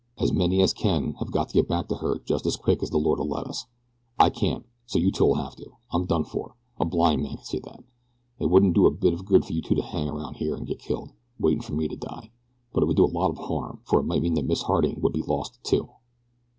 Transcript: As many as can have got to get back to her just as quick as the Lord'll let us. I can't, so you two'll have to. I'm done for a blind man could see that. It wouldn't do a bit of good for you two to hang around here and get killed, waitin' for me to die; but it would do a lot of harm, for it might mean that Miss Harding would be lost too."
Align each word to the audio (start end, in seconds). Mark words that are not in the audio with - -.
As 0.17 0.33
many 0.33 0.63
as 0.63 0.73
can 0.73 1.13
have 1.19 1.29
got 1.29 1.49
to 1.49 1.53
get 1.53 1.67
back 1.67 1.87
to 1.89 1.95
her 1.97 2.17
just 2.25 2.47
as 2.47 2.55
quick 2.55 2.81
as 2.81 2.89
the 2.89 2.97
Lord'll 2.97 3.29
let 3.29 3.45
us. 3.45 3.67
I 4.17 4.31
can't, 4.31 4.65
so 4.87 4.97
you 4.97 5.11
two'll 5.11 5.35
have 5.35 5.55
to. 5.57 5.73
I'm 5.91 6.07
done 6.07 6.23
for 6.23 6.55
a 6.79 6.85
blind 6.85 7.21
man 7.21 7.37
could 7.37 7.45
see 7.45 7.59
that. 7.59 7.83
It 8.39 8.47
wouldn't 8.49 8.73
do 8.73 8.87
a 8.87 8.89
bit 8.91 9.13
of 9.13 9.25
good 9.25 9.45
for 9.45 9.53
you 9.53 9.61
two 9.61 9.75
to 9.75 9.83
hang 9.83 10.09
around 10.09 10.37
here 10.37 10.55
and 10.55 10.65
get 10.65 10.79
killed, 10.79 11.11
waitin' 11.39 11.61
for 11.61 11.75
me 11.75 11.87
to 11.87 11.95
die; 11.95 12.31
but 12.73 12.81
it 12.81 12.87
would 12.87 12.97
do 12.97 13.05
a 13.05 13.13
lot 13.13 13.29
of 13.29 13.37
harm, 13.37 13.81
for 13.83 13.99
it 13.99 14.05
might 14.07 14.23
mean 14.23 14.33
that 14.33 14.45
Miss 14.47 14.63
Harding 14.63 15.01
would 15.01 15.13
be 15.13 15.21
lost 15.21 15.59
too." 15.63 15.87